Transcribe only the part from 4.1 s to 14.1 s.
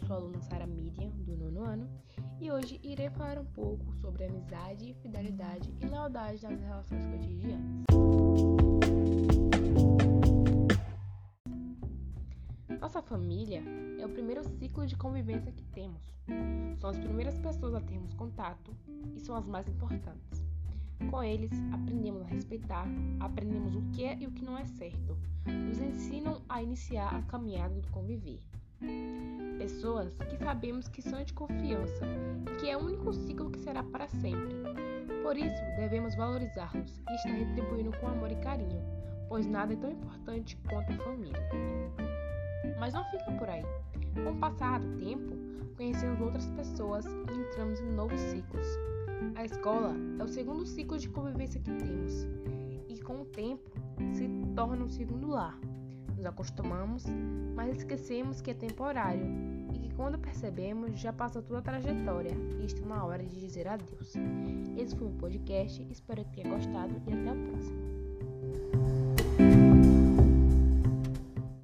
amizade, fidelidade e lealdade nas relações cotidianas. Nossa família é o